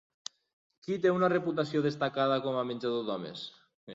[0.85, 3.45] Qui té una reputació destacada com a menjador d'homes?